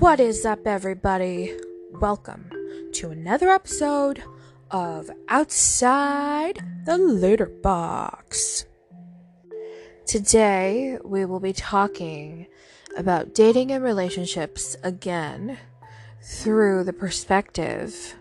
What 0.00 0.18
is 0.18 0.46
up, 0.46 0.66
everybody? 0.66 1.54
Welcome 1.92 2.50
to 2.94 3.10
another 3.10 3.50
episode 3.50 4.24
of 4.70 5.10
Outside 5.28 6.58
the 6.86 6.96
Litter 6.96 7.44
Box. 7.44 8.64
Today, 10.06 10.96
we 11.04 11.26
will 11.26 11.38
be 11.38 11.52
talking 11.52 12.46
about 12.96 13.34
dating 13.34 13.72
and 13.72 13.84
relationships 13.84 14.74
again 14.82 15.58
through 16.22 16.84
the 16.84 16.94
perspective 16.94 18.14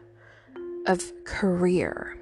of 0.85 1.13
career. 1.23 2.17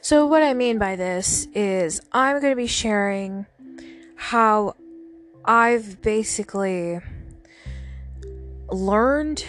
So, 0.00 0.24
what 0.24 0.42
I 0.42 0.54
mean 0.54 0.78
by 0.78 0.96
this 0.96 1.48
is, 1.54 2.00
I'm 2.12 2.40
going 2.40 2.52
to 2.52 2.56
be 2.56 2.66
sharing 2.66 3.44
how 4.16 4.74
I've 5.44 6.00
basically 6.00 7.00
learned 8.70 9.44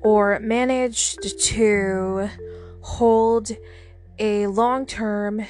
or 0.00 0.38
managed 0.40 1.38
to 1.40 2.28
hold 2.80 3.50
a 4.18 4.46
long 4.46 4.86
term, 4.86 5.44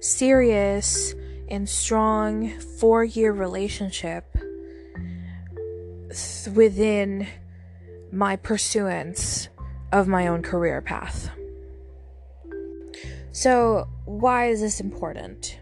serious, 0.00 1.14
and 1.48 1.68
strong 1.68 2.58
four 2.58 3.04
year 3.04 3.32
relationship 3.32 4.36
within 6.54 7.26
my 8.12 8.36
pursuance 8.36 9.48
of 9.92 10.08
my 10.08 10.26
own 10.26 10.42
career 10.42 10.80
path. 10.80 11.30
So, 13.32 13.88
why 14.06 14.46
is 14.46 14.60
this 14.60 14.80
important? 14.80 15.58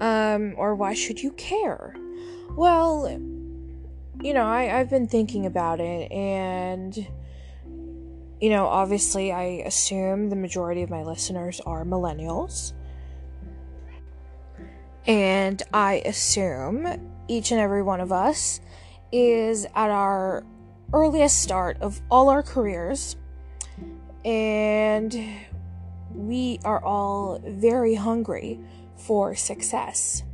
Um, 0.00 0.54
or 0.56 0.74
why 0.74 0.94
should 0.94 1.22
you 1.22 1.32
care? 1.32 1.94
Well, 2.56 3.06
you 4.20 4.34
know, 4.34 4.44
I, 4.44 4.78
I've 4.78 4.90
been 4.90 5.06
thinking 5.06 5.46
about 5.46 5.80
it, 5.80 6.10
and, 6.10 6.96
you 8.40 8.50
know, 8.50 8.66
obviously, 8.66 9.32
I 9.32 9.62
assume 9.64 10.30
the 10.30 10.36
majority 10.36 10.82
of 10.82 10.90
my 10.90 11.02
listeners 11.02 11.60
are 11.60 11.84
millennials. 11.84 12.72
And 15.06 15.62
I 15.72 16.02
assume 16.04 16.86
each 17.28 17.50
and 17.50 17.60
every 17.60 17.82
one 17.82 18.00
of 18.00 18.12
us 18.12 18.60
is 19.10 19.64
at 19.74 19.90
our 19.90 20.44
earliest 20.92 21.40
start 21.40 21.78
of 21.80 22.00
all 22.10 22.28
our 22.28 22.42
careers. 22.42 23.16
And 24.24 25.16
we 26.12 26.60
are 26.64 26.84
all 26.84 27.40
very 27.46 27.94
hungry 27.94 28.60
for 28.96 29.34
success. 29.34 30.24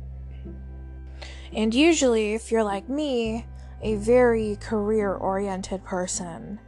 And 1.53 1.73
usually, 1.73 2.33
if 2.33 2.51
you're 2.51 2.63
like 2.63 2.89
me, 2.89 3.45
a 3.85 3.93
very 3.93 4.55
career 4.55 5.13
oriented 5.13 5.83
person, 5.83 6.59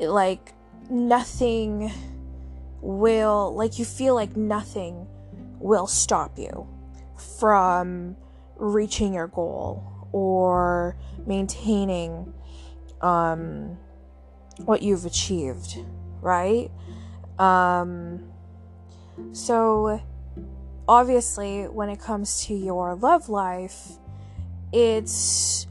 like 0.00 0.52
nothing 0.90 1.92
will, 2.80 3.54
like 3.54 3.78
you 3.78 3.84
feel 3.84 4.16
like 4.16 4.36
nothing 4.36 5.06
will 5.60 5.86
stop 5.86 6.36
you 6.36 6.66
from 7.38 8.16
reaching 8.56 9.14
your 9.14 9.28
goal 9.28 10.08
or 10.10 10.96
maintaining 11.28 12.34
um, 13.02 13.78
what 14.64 14.82
you've 14.82 15.04
achieved, 15.04 15.78
right? 16.20 16.72
Um, 17.38 18.32
so, 19.30 20.02
obviously, 20.88 21.68
when 21.68 21.88
it 21.88 22.00
comes 22.00 22.46
to 22.46 22.54
your 22.54 22.96
love 22.96 23.28
life, 23.28 23.92
it's 24.72 25.68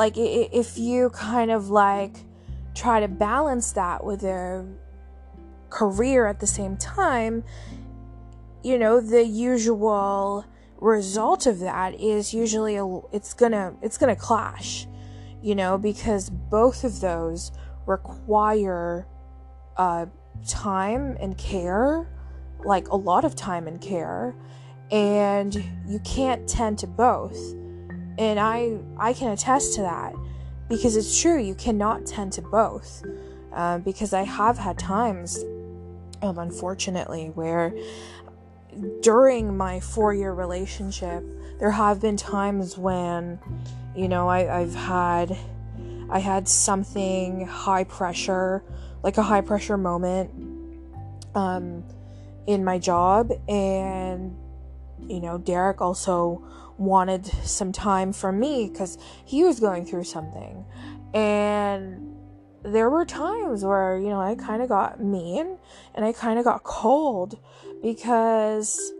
like 0.00 0.16
if 0.16 0.78
you 0.78 1.10
kind 1.10 1.50
of 1.50 1.68
like 1.68 2.16
try 2.74 3.00
to 3.00 3.06
balance 3.06 3.72
that 3.72 4.02
with 4.02 4.24
a 4.24 4.66
career 5.68 6.26
at 6.26 6.40
the 6.40 6.46
same 6.46 6.74
time, 6.78 7.44
you 8.62 8.78
know, 8.78 8.98
the 8.98 9.22
usual 9.22 10.46
result 10.78 11.44
of 11.44 11.58
that 11.58 12.00
is 12.00 12.32
usually 12.32 12.76
a, 12.76 12.86
it's 13.12 13.34
gonna 13.34 13.74
it's 13.82 13.98
gonna 13.98 14.16
clash 14.16 14.86
you 15.42 15.54
know 15.54 15.76
because 15.76 16.30
both 16.30 16.82
of 16.82 17.00
those 17.00 17.52
require 17.84 19.06
uh, 19.76 20.06
time 20.48 21.14
and 21.20 21.36
care 21.36 22.08
like 22.64 22.88
a 22.88 22.96
lot 22.96 23.26
of 23.26 23.36
time 23.36 23.66
and 23.66 23.82
care 23.82 24.34
and 24.90 25.62
you 25.86 25.98
can't 26.06 26.48
tend 26.48 26.78
to 26.78 26.86
both 26.86 27.54
and 28.18 28.38
i 28.38 28.76
i 28.98 29.12
can 29.12 29.30
attest 29.32 29.74
to 29.74 29.82
that 29.82 30.14
because 30.68 30.96
it's 30.96 31.20
true 31.20 31.40
you 31.40 31.54
cannot 31.54 32.06
tend 32.06 32.32
to 32.32 32.42
both. 32.42 33.04
Uh, 33.52 33.78
because 33.78 34.12
i 34.12 34.22
have 34.22 34.56
had 34.56 34.78
times 34.78 35.42
um, 36.22 36.38
unfortunately 36.38 37.32
where 37.34 37.74
during 39.02 39.56
my 39.56 39.80
four 39.80 40.14
year 40.14 40.32
relationship, 40.32 41.24
there 41.58 41.70
have 41.70 42.00
been 42.00 42.16
times 42.16 42.78
when, 42.78 43.38
you 43.96 44.08
know, 44.08 44.28
I, 44.28 44.60
I've 44.60 44.74
had 44.74 45.36
I 46.08 46.18
had 46.18 46.48
something 46.48 47.46
high 47.46 47.84
pressure, 47.84 48.64
like 49.02 49.16
a 49.16 49.22
high 49.22 49.42
pressure 49.42 49.76
moment 49.76 50.30
um, 51.34 51.84
in 52.46 52.64
my 52.64 52.78
job, 52.78 53.30
and 53.48 54.36
you 55.06 55.20
know, 55.20 55.38
Derek 55.38 55.80
also 55.80 56.42
wanted 56.80 57.26
some 57.44 57.70
time 57.70 58.12
from 58.12 58.40
me 58.40 58.68
because 58.68 58.98
he 59.24 59.44
was 59.44 59.60
going 59.60 59.84
through 59.84 60.04
something, 60.04 60.64
and 61.14 62.16
there 62.62 62.90
were 62.90 63.04
times 63.04 63.64
where 63.64 63.98
you 63.98 64.08
know 64.08 64.20
I 64.20 64.34
kind 64.34 64.62
of 64.62 64.68
got 64.68 65.02
mean 65.02 65.58
and 65.94 66.04
I 66.04 66.12
kind 66.12 66.38
of 66.38 66.44
got 66.44 66.62
cold 66.62 67.38
because 67.82 68.92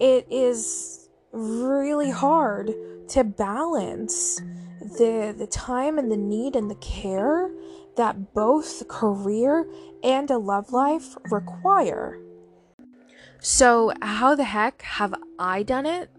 it 0.00 0.26
is 0.30 1.08
really 1.32 2.10
hard 2.10 2.72
to 3.08 3.24
balance 3.24 4.40
the 4.80 5.34
the 5.36 5.46
time 5.46 5.98
and 5.98 6.10
the 6.10 6.16
need 6.16 6.56
and 6.56 6.70
the 6.70 6.76
care 6.76 7.50
that 7.96 8.34
both 8.34 8.88
career 8.88 9.66
and 10.02 10.30
a 10.30 10.38
love 10.38 10.72
life 10.72 11.16
require. 11.30 12.18
So, 13.38 13.92
how 14.00 14.34
the 14.34 14.44
heck 14.44 14.82
have 14.82 15.14
I 15.38 15.62
done 15.62 15.84
it? 15.84 16.10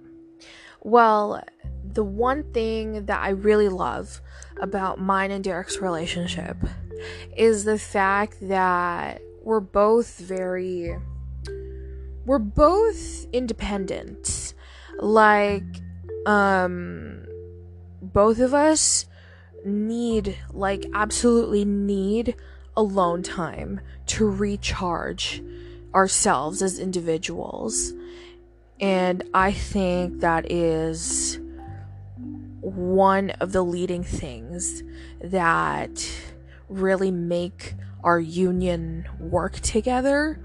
Well, 0.83 1.41
the 1.83 2.03
one 2.03 2.43
thing 2.51 3.05
that 3.05 3.21
I 3.21 3.29
really 3.29 3.69
love 3.69 4.21
about 4.61 4.99
mine 4.99 5.31
and 5.31 5.43
Derek's 5.43 5.79
relationship 5.79 6.57
is 7.35 7.63
the 7.63 7.79
fact 7.79 8.37
that 8.41 9.21
we're 9.43 9.59
both 9.59 10.19
very 10.19 10.95
we're 12.25 12.39
both 12.39 13.25
independent. 13.33 14.53
Like, 14.97 15.63
um, 16.25 17.25
both 18.01 18.39
of 18.39 18.53
us 18.53 19.05
need, 19.65 20.37
like, 20.53 20.85
absolutely 20.93 21.65
need 21.65 22.35
alone 22.77 23.23
time 23.23 23.81
to 24.07 24.29
recharge 24.29 25.43
ourselves 25.93 26.61
as 26.61 26.79
individuals. 26.79 27.93
And 28.79 29.23
I 29.33 29.51
think 29.51 30.19
that 30.21 30.51
is 30.51 31.39
one 32.61 33.29
of 33.31 33.51
the 33.51 33.63
leading 33.63 34.03
things 34.03 34.83
that 35.21 36.09
really 36.69 37.11
make 37.11 37.75
our 38.03 38.19
union 38.19 39.07
work 39.19 39.53
together 39.59 40.39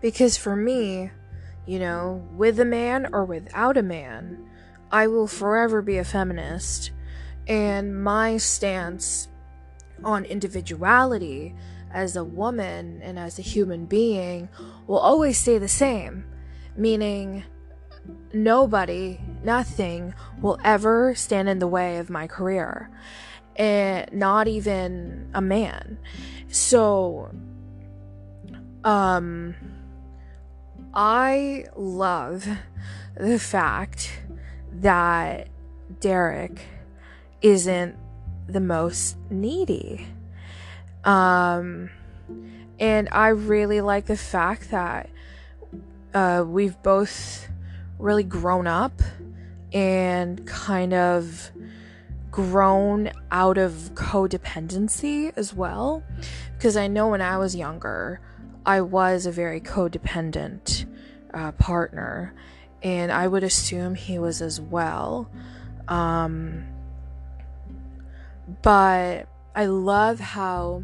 because 0.00 0.36
for 0.36 0.54
me, 0.54 1.10
you 1.66 1.78
know, 1.78 2.26
with 2.36 2.60
a 2.60 2.64
man 2.64 3.08
or 3.12 3.24
without 3.24 3.76
a 3.76 3.82
man, 3.82 4.38
I 4.90 5.06
will 5.08 5.26
forever 5.26 5.82
be 5.82 5.98
a 5.98 6.04
feminist. 6.04 6.92
And 7.48 8.02
my 8.02 8.36
stance 8.36 9.28
on 10.04 10.24
individuality 10.24 11.54
as 11.92 12.16
a 12.16 12.24
woman 12.24 13.00
and 13.02 13.18
as 13.18 13.38
a 13.38 13.42
human 13.42 13.86
being 13.86 14.48
will 14.86 14.98
always 14.98 15.38
stay 15.38 15.58
the 15.58 15.68
same. 15.68 16.24
Meaning, 16.76 17.44
nobody, 18.32 19.20
nothing 19.42 20.14
will 20.40 20.58
ever 20.64 21.14
stand 21.14 21.48
in 21.48 21.58
the 21.58 21.66
way 21.66 21.98
of 21.98 22.10
my 22.10 22.26
career. 22.26 22.90
And 23.56 24.12
not 24.12 24.48
even 24.48 25.30
a 25.32 25.40
man. 25.40 25.98
So, 26.48 27.30
um, 28.84 29.54
I 30.94 31.64
love 31.74 32.46
the 33.16 33.38
fact 33.38 34.20
that 34.72 35.48
Derek 36.00 36.60
isn't 37.42 37.96
the 38.46 38.60
most 38.60 39.16
needy. 39.30 40.06
Um, 41.04 41.90
and 42.78 43.08
I 43.10 43.28
really 43.28 43.80
like 43.80 44.06
the 44.06 44.16
fact 44.16 44.70
that 44.70 45.08
uh, 46.16 46.42
we've 46.42 46.82
both 46.82 47.46
really 47.98 48.22
grown 48.22 48.66
up 48.66 49.02
and 49.70 50.46
kind 50.46 50.94
of 50.94 51.50
grown 52.30 53.10
out 53.30 53.58
of 53.58 53.72
codependency 53.94 55.30
as 55.36 55.52
well. 55.52 56.02
Because 56.56 56.74
I 56.74 56.86
know 56.86 57.08
when 57.08 57.20
I 57.20 57.36
was 57.36 57.54
younger, 57.54 58.22
I 58.64 58.80
was 58.80 59.26
a 59.26 59.30
very 59.30 59.60
codependent 59.60 60.86
uh, 61.34 61.52
partner, 61.52 62.34
and 62.82 63.12
I 63.12 63.28
would 63.28 63.44
assume 63.44 63.94
he 63.94 64.18
was 64.18 64.40
as 64.40 64.58
well. 64.58 65.30
Um, 65.86 66.66
but 68.62 69.28
I 69.54 69.66
love 69.66 70.18
how 70.18 70.82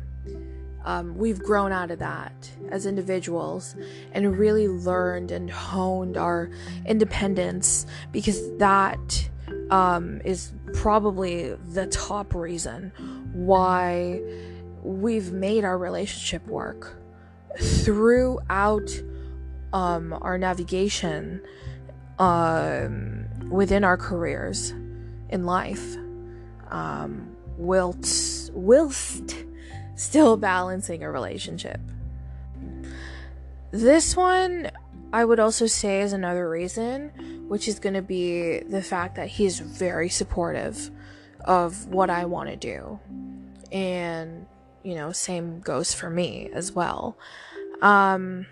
um, 0.84 1.17
we've 1.17 1.40
grown 1.43 1.73
out 1.73 1.90
of 1.90 1.99
that 2.00 2.50
as 2.70 2.87
individuals 2.87 3.76
and 4.12 4.38
really 4.38 4.69
learned 4.69 5.31
and 5.31 5.50
honed 5.50 6.17
our 6.17 6.50
independence 6.87 7.87
because 8.11 8.56
that 8.58 9.29
um, 9.70 10.20
is 10.25 10.52
probably 10.75 11.55
the 11.73 11.87
top 11.87 12.34
reason 12.34 12.93
why 13.32 14.20
we've 14.82 15.32
made 15.32 15.64
our 15.64 15.79
relationship 15.79 16.46
work. 16.46 16.99
Throughout 17.58 18.90
um, 19.73 20.12
our 20.20 20.38
navigation 20.38 21.43
um, 22.19 23.26
within 23.50 23.85
our 23.85 23.96
careers 23.96 24.70
in 25.28 25.44
life 25.44 25.96
um, 26.70 27.37
whilst, 27.56 28.52
whilst 28.52 29.44
still 29.94 30.37
balancing 30.37 31.03
a 31.03 31.11
relationship. 31.11 31.81
This 33.71 34.17
one, 34.17 34.71
I 35.12 35.25
would 35.25 35.41
also 35.41 35.67
say, 35.67 36.03
is 36.03 36.12
another 36.12 36.49
reason, 36.49 37.49
which 37.49 37.69
is 37.69 37.79
going 37.79 37.94
to 37.94 38.03
be 38.03 38.61
the 38.61 38.83
fact 38.83 39.17
that 39.17 39.29
he's 39.29 39.61
very 39.61 40.09
supportive 40.09 40.91
of 41.44 41.87
what 41.87 42.11
I 42.11 42.27
want 42.27 42.50
to 42.50 42.56
do. 42.56 43.00
And, 43.71 44.47
you 44.83 44.94
know, 44.94 45.12
same 45.12 45.61
goes 45.61 45.95
for 45.95 46.11
me 46.11 46.50
as 46.53 46.73
well. 46.73 47.17
Um, 47.81 48.47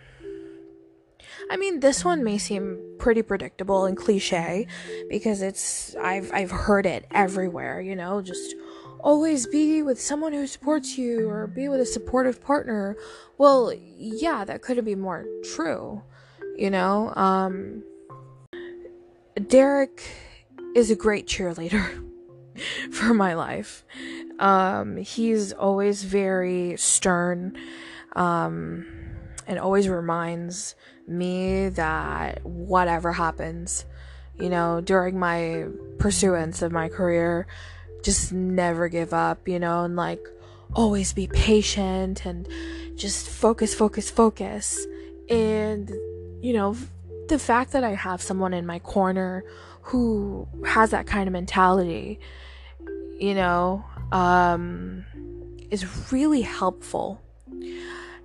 I 1.51 1.57
mean, 1.57 1.81
this 1.81 2.05
one 2.05 2.25
may 2.25 2.39
seem 2.39 2.79
pretty 2.99 3.23
predictable 3.23 3.85
and 3.85 3.97
cliche 3.97 4.67
because 5.09 5.43
it's 5.43 5.97
I've 5.97 6.31
I've 6.33 6.51
heard 6.51 6.87
it 6.87 7.07
everywhere, 7.11 7.81
you 7.81 7.97
know, 7.97 8.23
just 8.23 8.55
always 9.02 9.47
be 9.47 9.82
with 9.82 10.00
someone 10.00 10.32
who 10.32 10.47
supports 10.47 10.97
you 10.97 11.29
or 11.29 11.47
be 11.47 11.69
with 11.69 11.81
a 11.81 11.87
supportive 11.87 12.41
partner. 12.41 12.97
Well, 13.38 13.73
yeah, 13.97 14.44
that 14.44 14.62
couldn't 14.62 14.85
be 14.85 14.94
more 14.94 15.26
true. 15.55 16.02
You 16.56 16.70
know, 16.70 17.12
um, 17.14 17.82
Derek 19.47 20.02
is 20.75 20.91
a 20.91 20.97
great 20.97 21.26
cheerleader 21.26 22.05
for 22.93 23.14
my 23.14 23.35
life. 23.35 23.85
Um, 24.38 24.97
he's 24.97 25.52
always 25.52 26.02
very 26.02 26.76
stern, 26.76 27.56
um, 28.14 28.87
and 29.47 29.58
always 29.58 29.88
reminds 29.88 30.75
me 31.06 31.69
that 31.70 32.44
whatever 32.44 33.12
happens, 33.12 33.85
you 34.38 34.49
know, 34.49 34.81
during 34.81 35.19
my 35.19 35.67
pursuance 35.99 36.62
of 36.62 36.73
my 36.73 36.88
career, 36.88 37.47
just 38.02 38.32
never 38.32 38.88
give 38.88 39.12
up, 39.12 39.49
you 39.49 39.58
know, 39.58 39.85
and 39.85 39.97
like 39.97 40.26
always 40.75 41.12
be 41.12 41.26
patient 41.26 42.25
and 42.25 42.49
just 42.97 43.29
focus, 43.29 43.75
focus, 43.75 44.11
focus. 44.11 44.87
And, 45.29 45.88
you 46.41 46.52
know, 46.52 46.76
the 47.29 47.38
fact 47.38 47.73
that 47.73 47.85
I 47.85 47.94
have 47.94 48.20
someone 48.20 48.55
in 48.55 48.67
my 48.67 48.79
corner 48.81 49.44
who 49.82 50.49
has 50.67 50.91
that 50.91 51.06
kind 51.06 51.26
of 51.29 51.32
mentality, 51.32 52.20
you 53.19 53.35
know, 53.35 53.85
um, 54.12 55.05
is 55.70 56.12
really 56.12 56.43
helpful. 56.43 57.20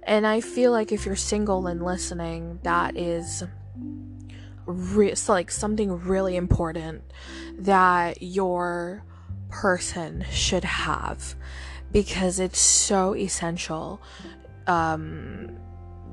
And 0.04 0.28
I 0.28 0.42
feel 0.42 0.72
like 0.72 0.92
if 0.92 1.06
you're 1.06 1.16
single 1.16 1.68
and 1.68 1.84
listening, 1.84 2.60
that 2.64 2.96
is 2.96 3.44
re- 4.66 5.14
like 5.28 5.52
something 5.52 6.00
really 6.00 6.36
important 6.36 7.04
that 7.58 8.22
your 8.22 9.04
person 9.62 10.26
should 10.32 10.64
have 10.64 11.36
because 11.92 12.40
it's 12.40 12.60
so 12.60 13.16
essential 13.16 14.02
um, 14.68 15.58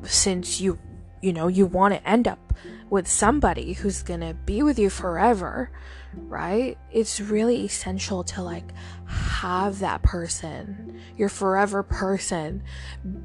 since 0.03 0.61
you 0.61 0.79
you 1.23 1.33
know 1.33 1.49
you 1.49 1.67
want 1.67 1.93
to 1.95 2.09
end 2.09 2.29
up 2.29 2.55
with 2.91 3.09
somebody 3.09 3.73
who's 3.73 4.03
gonna 4.03 4.35
be 4.35 4.63
with 4.63 4.79
you 4.79 4.89
forever 4.91 5.71
right? 6.15 6.77
It's 6.91 7.21
really 7.21 7.65
essential 7.65 8.23
to 8.25 8.43
like 8.43 8.73
have 9.07 9.79
that 9.79 10.03
person 10.03 11.01
your 11.17 11.29
forever 11.29 11.83
person 11.83 12.63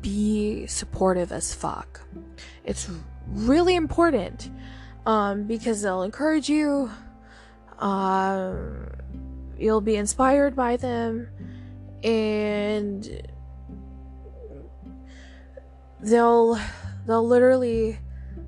be 0.01 0.67
supportive 0.67 1.31
as 1.31 1.53
fuck. 1.53 2.01
It's 2.63 2.89
really 3.27 3.75
important 3.75 4.49
um, 5.05 5.43
because 5.43 5.81
they'll 5.81 6.03
encourage 6.03 6.49
you 6.49 6.89
um, 7.79 8.87
you'll 9.59 9.81
be 9.81 9.95
inspired 9.95 10.55
by 10.55 10.77
them 10.77 11.27
and 12.03 13.21
they'll 15.99 16.59
they'll 17.05 17.27
literally 17.27 17.97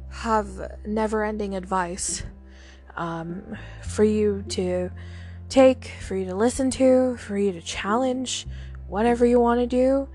have 0.09 0.47
never-ending 0.85 1.55
advice 1.55 2.23
um, 2.95 3.57
for 3.81 4.03
you 4.03 4.43
to 4.49 4.89
take 5.47 5.93
for 6.01 6.15
you 6.15 6.25
to 6.25 6.35
listen 6.35 6.69
to 6.69 7.17
for 7.17 7.37
you 7.37 7.51
to 7.51 7.61
challenge 7.61 8.47
whatever 8.87 9.25
you 9.25 9.39
want 9.39 9.59
to 9.59 9.67
do. 9.67 10.07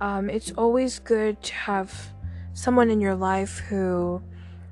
Um, 0.00 0.28
it's 0.28 0.52
always 0.52 0.98
good 0.98 1.42
to 1.42 1.54
have 1.54 2.10
someone 2.52 2.90
in 2.90 3.00
your 3.00 3.14
life 3.14 3.58
who 3.58 4.22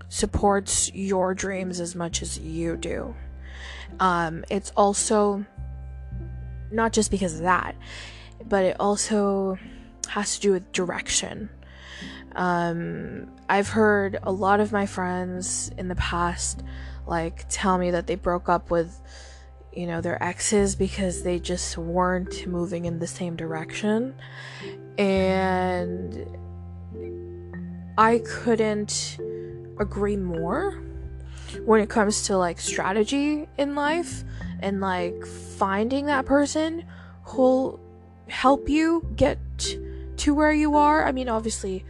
supports 0.08 0.92
your 0.94 1.34
dreams 1.34 1.80
as 1.80 1.94
much 1.94 2.22
as 2.22 2.38
you 2.38 2.76
do 2.76 3.14
um, 4.02 4.44
it's 4.50 4.72
also 4.76 5.46
not 6.72 6.92
just 6.92 7.12
because 7.12 7.34
of 7.36 7.42
that, 7.42 7.76
but 8.48 8.64
it 8.64 8.76
also 8.80 9.56
has 10.08 10.34
to 10.34 10.40
do 10.40 10.52
with 10.52 10.72
direction. 10.72 11.48
Um, 12.34 13.30
I've 13.48 13.68
heard 13.68 14.18
a 14.24 14.32
lot 14.32 14.58
of 14.58 14.72
my 14.72 14.86
friends 14.86 15.70
in 15.78 15.86
the 15.86 15.94
past 15.94 16.64
like 17.06 17.44
tell 17.48 17.78
me 17.78 17.92
that 17.92 18.08
they 18.08 18.16
broke 18.16 18.48
up 18.48 18.72
with 18.72 19.00
you 19.72 19.86
know 19.86 20.00
their 20.00 20.20
exes 20.22 20.74
because 20.74 21.22
they 21.22 21.38
just 21.38 21.78
weren't 21.78 22.46
moving 22.46 22.84
in 22.86 22.98
the 22.98 23.06
same 23.06 23.36
direction 23.36 24.14
and 24.98 26.26
I 27.98 28.22
couldn't 28.24 29.18
agree 29.78 30.16
more 30.16 30.80
when 31.64 31.80
it 31.80 31.88
comes 31.88 32.22
to 32.26 32.36
like 32.36 32.60
strategy 32.60 33.48
in 33.58 33.74
life 33.74 34.24
and 34.60 34.80
like 34.80 35.26
finding 35.26 36.06
that 36.06 36.26
person 36.26 36.84
who'll 37.24 37.80
help 38.28 38.68
you 38.68 39.06
get 39.16 39.38
to 40.16 40.34
where 40.34 40.52
you 40.52 40.76
are. 40.76 41.04
I 41.04 41.12
mean, 41.12 41.28
obviously, 41.28 41.84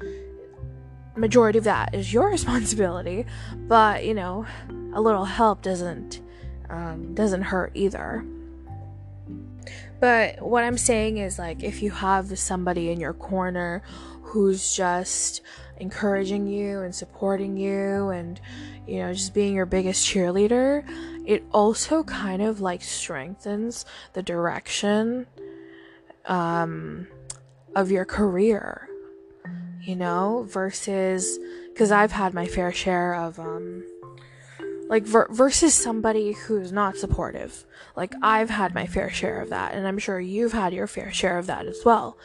majority 1.16 1.58
of 1.58 1.64
that 1.64 1.94
is 1.94 2.12
your 2.12 2.30
responsibility, 2.30 3.26
but 3.54 4.04
you 4.04 4.14
know, 4.14 4.46
a 4.94 5.00
little 5.00 5.24
help 5.24 5.62
doesn't 5.62 6.20
um, 6.70 7.14
doesn't 7.14 7.42
hurt 7.42 7.72
either. 7.74 8.24
But 10.00 10.42
what 10.42 10.64
I'm 10.64 10.78
saying 10.78 11.18
is 11.18 11.38
like 11.38 11.62
if 11.62 11.82
you 11.82 11.92
have 11.92 12.36
somebody 12.38 12.90
in 12.90 12.98
your 12.98 13.12
corner 13.12 13.82
who's 14.32 14.74
just 14.74 15.42
encouraging 15.76 16.46
you 16.46 16.80
and 16.80 16.94
supporting 16.94 17.54
you 17.54 18.08
and 18.08 18.40
you 18.86 18.98
know 18.98 19.12
just 19.12 19.34
being 19.34 19.54
your 19.54 19.66
biggest 19.66 20.06
cheerleader 20.06 20.82
it 21.26 21.44
also 21.52 22.02
kind 22.04 22.40
of 22.40 22.58
like 22.58 22.82
strengthens 22.82 23.84
the 24.14 24.22
direction 24.22 25.26
um 26.24 27.06
of 27.76 27.90
your 27.90 28.06
career 28.06 28.88
you 29.82 29.94
know 29.94 30.46
versus 30.48 31.38
cuz 31.76 31.90
I've 31.90 32.12
had 32.12 32.32
my 32.32 32.46
fair 32.46 32.72
share 32.72 33.14
of 33.14 33.38
um 33.38 33.84
like 34.88 35.02
ver- 35.04 35.28
versus 35.30 35.74
somebody 35.74 36.32
who's 36.32 36.72
not 36.72 36.96
supportive. 36.96 37.66
Like 37.96 38.14
i've 38.22 38.48
had 38.48 38.74
my 38.74 38.86
fair 38.86 39.10
share 39.10 39.42
of 39.42 39.50
that 39.50 39.74
and 39.74 39.86
i'm 39.86 39.98
sure 39.98 40.18
you've 40.18 40.52
had 40.52 40.72
your 40.72 40.86
fair 40.86 41.12
share 41.12 41.38
of 41.38 41.46
that 41.48 41.66
as 41.66 41.82
well. 41.84 42.16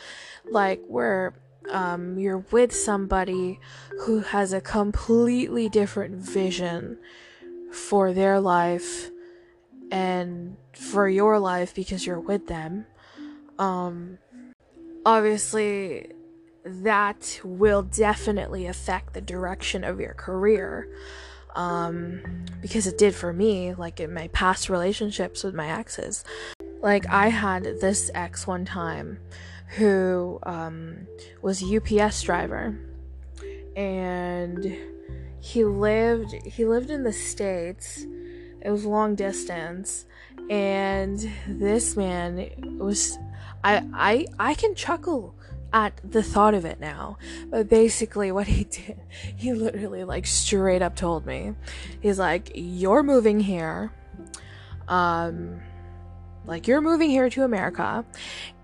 Like 0.49 0.81
where 0.87 1.33
um, 1.69 2.17
you're 2.17 2.45
with 2.51 2.73
somebody 2.73 3.59
who 4.01 4.19
has 4.19 4.53
a 4.53 4.61
completely 4.61 5.69
different 5.69 6.15
vision 6.15 6.97
for 7.71 8.13
their 8.13 8.39
life 8.39 9.09
and 9.91 10.57
for 10.73 11.07
your 11.07 11.39
life 11.39 11.73
because 11.73 12.05
you're 12.05 12.19
with 12.19 12.47
them. 12.47 12.85
Um, 13.59 14.17
obviously, 15.05 16.11
that 16.63 17.39
will 17.43 17.83
definitely 17.83 18.67
affect 18.67 19.13
the 19.13 19.21
direction 19.21 19.83
of 19.83 19.99
your 19.99 20.13
career. 20.13 20.87
Um, 21.55 22.45
because 22.61 22.85
it 22.85 22.99
did 22.99 23.15
for 23.15 23.33
me, 23.33 23.73
like 23.73 23.99
in 23.99 24.13
my 24.13 24.27
past 24.27 24.69
relationships 24.69 25.43
with 25.43 25.55
my 25.55 25.69
exes. 25.69 26.23
like 26.81 27.07
I 27.09 27.29
had 27.29 27.63
this 27.63 28.11
ex 28.13 28.45
one 28.45 28.63
time 28.63 29.19
who 29.67 30.39
um, 30.43 31.07
was 31.41 31.61
a 31.61 31.77
UPS 31.77 32.21
driver 32.21 32.77
and 33.75 34.75
he 35.39 35.63
lived 35.63 36.33
he 36.45 36.65
lived 36.65 36.89
in 36.89 37.03
the 37.03 37.13
states 37.13 38.05
it 38.61 38.71
was 38.71 38.85
long 38.85 39.13
distance 39.13 40.05
and 40.49 41.29
this 41.47 41.95
man 41.95 42.49
was 42.79 43.17
I 43.63 43.83
I 43.93 44.27
I 44.39 44.53
can 44.55 44.73
chuckle 44.73 45.35
at 45.73 45.99
the 46.03 46.23
thought 46.23 46.53
of 46.53 46.65
it 46.65 46.79
now. 46.79 47.17
But 47.49 47.69
basically 47.69 48.31
what 48.31 48.47
he 48.47 48.63
did, 48.77 48.99
he 49.35 49.53
literally 49.53 50.03
like 50.03 50.25
straight 50.25 50.81
up 50.81 50.95
told 50.95 51.25
me. 51.25 51.53
He's 51.99 52.19
like, 52.19 52.51
"You're 52.55 53.03
moving 53.03 53.39
here. 53.39 53.91
Um 54.87 55.61
like 56.47 56.67
you're 56.67 56.81
moving 56.81 57.09
here 57.09 57.29
to 57.29 57.43
America 57.43 58.05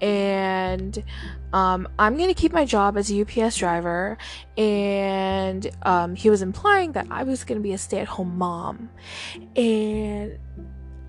and 0.02 1.04
um, 1.52 1.88
I'm 2.00 2.18
gonna 2.18 2.34
keep 2.34 2.52
my 2.52 2.66
job 2.66 2.98
as 2.98 3.12
a 3.12 3.22
UPS 3.22 3.58
driver 3.58 4.18
and 4.58 5.70
um, 5.84 6.16
he 6.16 6.30
was 6.30 6.42
implying 6.42 6.94
that 6.94 7.08
I 7.12 7.24
was 7.24 7.44
gonna 7.44 7.60
be 7.60 7.74
a 7.74 7.78
stay-at-home 7.78 8.38
mom. 8.38 8.90
And 9.56 10.40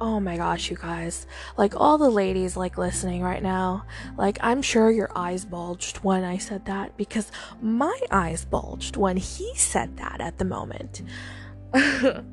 oh 0.01 0.21
my 0.21 0.37
gosh 0.37 0.71
you 0.71 0.77
guys. 0.77 1.27
Like 1.57 1.75
all 1.77 1.97
the 1.97 2.11
ladies 2.11 2.57
like 2.57 2.77
listening 2.77 3.23
right 3.23 3.43
now 3.43 3.87
like 4.19 4.39
I'm 4.43 4.61
sure 4.61 4.91
your 4.91 5.11
eyes 5.17 5.45
bulged 5.45 5.99
when 5.99 6.25
I 6.25 6.39
said 6.39 6.67
that 6.67 6.97
because 6.97 7.31
my 7.63 7.99
eyes 8.11 8.45
bulged 8.45 8.97
when 8.97 9.17
he 9.17 9.55
said 9.57 9.97
that 9.97 10.21
at 10.21 10.39
the 10.39 10.45
moment. 10.45 11.03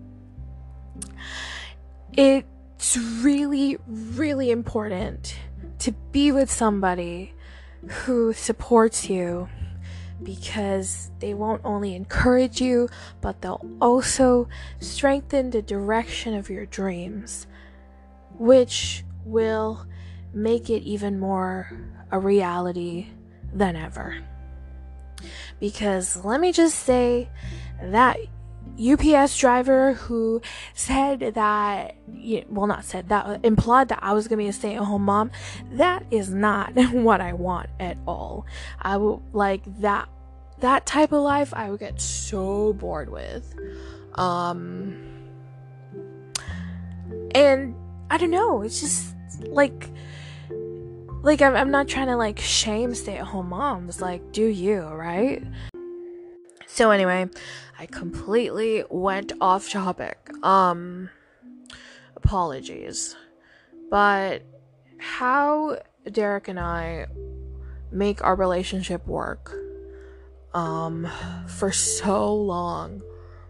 It 2.14 2.46
it's 2.82 2.98
really, 2.98 3.78
really 3.86 4.50
important 4.50 5.36
to 5.78 5.92
be 6.12 6.32
with 6.32 6.50
somebody 6.50 7.32
who 7.86 8.34
supports 8.34 9.08
you 9.08 9.48
because 10.24 11.12
they 11.20 11.36
won't 11.36 11.62
only 11.64 11.94
encourage 11.94 12.60
you, 12.60 12.90
but 13.22 13.40
they'll 13.44 13.64
also 13.80 14.50
strengthen 14.80 15.52
the 15.52 15.62
direction 15.62 16.34
of 16.34 16.50
your 16.50 16.66
dreams, 16.66 17.46
which 18.40 19.04
will 19.26 19.86
make 20.34 20.72
it 20.72 20.82
even 20.82 21.20
more 21.20 21.72
a 22.12 22.18
reality 22.18 23.10
than 23.54 23.76
ever. 23.76 24.18
Because 25.60 26.26
let 26.26 26.42
me 26.42 26.52
just 26.52 26.80
say 26.80 27.30
that 27.80 28.18
UPS 28.80 29.38
driver 29.38 29.94
who 29.94 30.42
said 30.74 31.20
that, 31.36 31.96
well, 32.50 32.68
not 32.68 32.86
said 32.86 33.10
that, 33.10 33.44
implied 33.44 33.90
that 33.90 34.00
I 34.02 34.14
was 34.14 34.28
gonna 34.28 34.42
be 34.42 34.48
a 34.48 34.54
stay 34.54 34.76
at 34.76 34.84
home 34.84 35.06
mom. 35.06 35.32
That 35.74 36.06
is 36.12 36.34
not 36.34 36.74
what 36.92 37.22
I 37.22 37.34
want 37.34 37.70
at 37.80 37.98
all. 38.08 38.46
I 38.82 38.98
will, 38.98 39.24
like, 39.34 39.64
that, 39.82 40.10
that 40.60 40.86
type 40.86 41.12
of 41.12 41.22
life 41.22 41.54
I 41.56 41.70
would 41.70 41.80
get 41.80 42.00
so 42.00 42.74
bored 42.74 43.10
with. 43.10 43.56
Um, 44.16 45.12
and 47.34 47.76
I 48.10 48.18
don't 48.18 48.32
know, 48.32 48.62
it's 48.62 48.82
just 48.82 49.16
like, 49.48 49.90
like, 51.24 51.42
I'm, 51.42 51.56
I'm 51.56 51.72
not 51.72 51.88
trying 51.88 52.08
to 52.08 52.16
like 52.16 52.40
shame 52.40 52.96
stay 52.96 53.18
at 53.18 53.26
home 53.26 53.50
moms. 53.50 54.02
Like, 54.02 54.32
do 54.32 54.46
you, 54.46 54.82
right? 54.82 55.44
So 56.82 56.90
anyway, 56.90 57.30
I 57.78 57.86
completely 57.86 58.84
went 58.90 59.34
off 59.40 59.70
topic. 59.70 60.18
Um 60.42 61.12
apologies. 62.16 63.16
But 63.92 64.42
how 64.98 65.78
Derek 66.12 66.48
and 66.48 66.60
I 66.60 67.06
make 67.92 68.24
our 68.24 68.34
relationship 68.34 69.06
work 69.06 69.54
um 70.56 71.08
for 71.46 71.72
so 71.72 72.34
long 72.34 73.04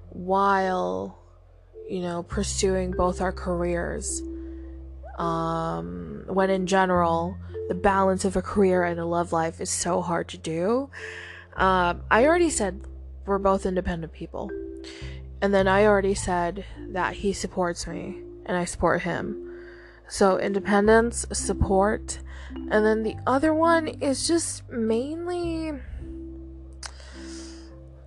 while 0.09 1.17
you 1.87 2.01
know 2.01 2.23
pursuing 2.23 2.91
both 2.91 3.21
our 3.21 3.31
careers 3.31 4.21
um 5.17 6.25
when 6.27 6.49
in 6.49 6.67
general 6.67 7.37
the 7.69 7.75
balance 7.75 8.25
of 8.25 8.35
a 8.35 8.41
career 8.41 8.83
and 8.83 8.99
a 8.99 9.05
love 9.05 9.31
life 9.31 9.61
is 9.61 9.69
so 9.69 10.01
hard 10.01 10.27
to 10.27 10.37
do 10.37 10.89
um 11.55 12.01
i 12.11 12.25
already 12.25 12.49
said 12.49 12.81
we're 13.25 13.37
both 13.37 13.65
independent 13.65 14.13
people. 14.13 14.49
And 15.41 15.53
then 15.53 15.67
I 15.67 15.85
already 15.85 16.13
said 16.13 16.65
that 16.89 17.13
he 17.15 17.33
supports 17.33 17.87
me 17.87 18.17
and 18.45 18.57
I 18.57 18.65
support 18.65 19.01
him. 19.01 19.47
So 20.07 20.37
independence, 20.37 21.25
support, 21.31 22.19
and 22.53 22.85
then 22.85 23.03
the 23.03 23.15
other 23.25 23.53
one 23.53 23.87
is 23.87 24.27
just 24.27 24.69
mainly 24.69 25.73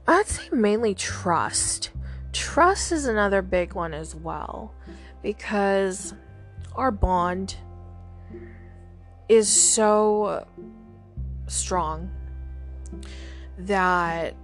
I'd 0.07 0.27
say 0.27 0.49
mainly 0.53 0.95
trust. 0.95 1.91
Trust 2.33 2.93
is 2.93 3.07
another 3.07 3.41
big 3.41 3.75
one 3.75 3.95
as 3.95 4.15
well 4.15 4.75
because 5.23 6.13
our 6.77 6.91
bond 6.91 7.57
is 9.29 9.49
so 9.49 10.47
strong 11.47 12.11
that 13.57 14.35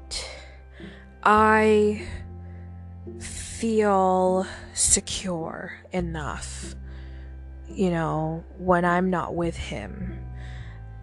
I 1.23 2.07
feel 3.19 4.47
secure 4.73 5.73
enough, 5.93 6.75
you 7.69 7.91
know, 7.91 8.45
when 8.59 8.85
I'm 8.85 9.11
not 9.11 9.35
with 9.35 9.57
him 9.57 10.19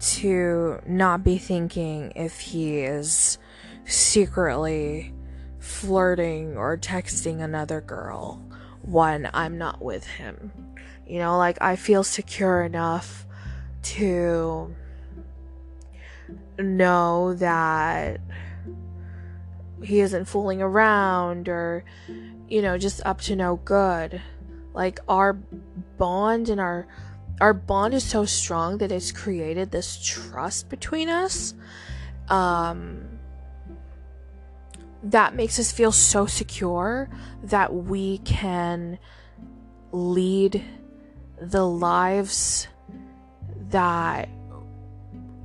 to 0.00 0.80
not 0.86 1.24
be 1.24 1.38
thinking 1.38 2.12
if 2.16 2.40
he 2.40 2.80
is 2.80 3.38
secretly 3.84 5.12
flirting 5.58 6.56
or 6.56 6.76
texting 6.76 7.40
another 7.40 7.80
girl 7.80 8.42
when 8.82 9.28
I'm 9.32 9.58
not 9.58 9.82
with 9.82 10.06
him. 10.06 10.52
You 11.06 11.20
know, 11.20 11.38
like 11.38 11.58
I 11.60 11.76
feel 11.76 12.04
secure 12.04 12.62
enough 12.62 13.26
to 13.82 14.74
know 16.58 17.34
that 17.34 18.20
he 19.82 20.00
isn't 20.00 20.26
fooling 20.26 20.60
around 20.62 21.48
or 21.48 21.84
you 22.48 22.62
know 22.62 22.78
just 22.78 23.00
up 23.04 23.20
to 23.22 23.36
no 23.36 23.56
good. 23.56 24.20
Like 24.74 25.00
our 25.08 25.34
bond 25.98 26.48
and 26.48 26.60
our 26.60 26.86
our 27.40 27.52
bond 27.54 27.94
is 27.94 28.04
so 28.04 28.24
strong 28.24 28.78
that 28.78 28.92
it's 28.92 29.12
created 29.12 29.70
this 29.70 30.00
trust 30.04 30.68
between 30.68 31.08
us 31.08 31.54
um 32.28 33.18
that 35.02 35.34
makes 35.34 35.58
us 35.58 35.70
feel 35.70 35.92
so 35.92 36.26
secure 36.26 37.08
that 37.44 37.72
we 37.72 38.18
can 38.18 38.98
lead 39.92 40.64
the 41.40 41.66
lives 41.66 42.66
that 43.70 44.28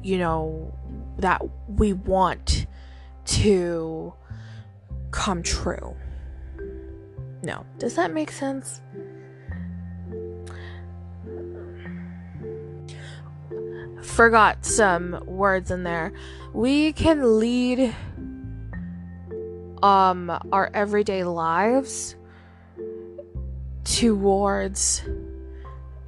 you 0.01 0.17
know 0.17 0.73
that 1.17 1.41
we 1.67 1.93
want 1.93 2.65
to 3.25 4.13
come 5.13 5.43
true. 5.43 5.95
No. 7.43 7.65
Does 7.77 7.95
that 7.95 8.11
make 8.11 8.31
sense? 8.31 8.81
Forgot 14.01 14.65
some 14.65 15.23
words 15.25 15.71
in 15.71 15.83
there. 15.83 16.11
We 16.53 16.91
can 16.93 17.39
lead 17.39 17.95
um 19.81 20.31
our 20.51 20.71
everyday 20.73 21.23
lives 21.23 22.15
towards 23.83 25.03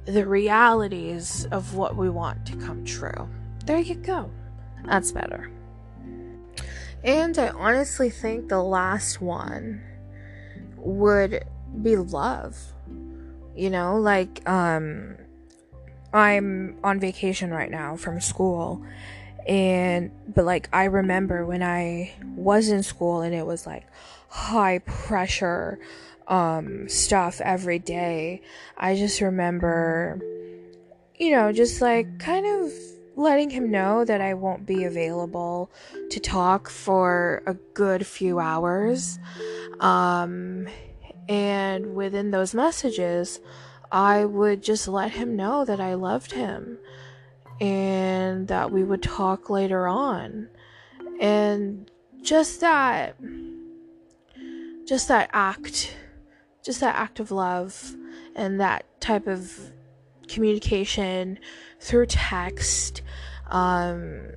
the 0.06 0.26
realities 0.26 1.46
of 1.52 1.74
what 1.74 1.96
we 1.96 2.10
want 2.10 2.44
to 2.46 2.56
come 2.56 2.84
true. 2.84 3.28
There 3.66 3.78
you 3.78 3.94
go. 3.94 4.30
That's 4.84 5.12
better. 5.12 5.50
And 7.06 7.38
I 7.38 7.50
honestly 7.50 8.10
think 8.10 8.48
the 8.48 8.60
last 8.60 9.20
one 9.20 9.80
would 10.76 11.44
be 11.80 11.96
love. 11.96 12.58
You 13.54 13.70
know, 13.70 13.96
like 13.98 14.46
um 14.48 15.16
I'm 16.12 16.76
on 16.82 16.98
vacation 16.98 17.52
right 17.52 17.70
now 17.70 17.96
from 17.96 18.20
school 18.20 18.84
and 19.46 20.10
but 20.34 20.44
like 20.44 20.68
I 20.72 20.84
remember 20.84 21.46
when 21.46 21.62
I 21.62 22.12
was 22.34 22.68
in 22.70 22.82
school 22.82 23.20
and 23.20 23.32
it 23.32 23.46
was 23.46 23.66
like 23.66 23.86
high 24.28 24.78
pressure 24.80 25.78
um 26.26 26.88
stuff 26.88 27.40
every 27.40 27.78
day. 27.78 28.42
I 28.76 28.96
just 28.96 29.20
remember 29.20 30.20
you 31.14 31.30
know, 31.30 31.52
just 31.52 31.80
like 31.80 32.18
kind 32.18 32.44
of 32.44 32.72
letting 33.16 33.50
him 33.50 33.70
know 33.70 34.04
that 34.04 34.20
I 34.20 34.34
won't 34.34 34.66
be 34.66 34.84
available 34.84 35.70
to 36.10 36.20
talk 36.20 36.68
for 36.68 37.42
a 37.46 37.54
good 37.74 38.06
few 38.06 38.38
hours. 38.38 39.18
Um, 39.80 40.68
and 41.28 41.94
within 41.94 42.30
those 42.30 42.54
messages, 42.54 43.40
I 43.90 44.26
would 44.26 44.62
just 44.62 44.86
let 44.86 45.12
him 45.12 45.34
know 45.34 45.64
that 45.64 45.80
I 45.80 45.94
loved 45.94 46.32
him 46.32 46.78
and 47.60 48.48
that 48.48 48.70
we 48.70 48.84
would 48.84 49.02
talk 49.02 49.48
later 49.48 49.88
on. 49.88 50.48
And 51.18 51.90
just 52.22 52.60
that, 52.60 53.16
just 54.86 55.08
that 55.08 55.30
act, 55.32 55.96
just 56.62 56.80
that 56.80 56.96
act 56.96 57.18
of 57.18 57.30
love 57.30 57.96
and 58.34 58.60
that 58.60 58.84
type 59.00 59.26
of 59.26 59.72
communication 60.28 61.38
through 61.80 62.06
text. 62.06 63.02
Um, 63.48 64.30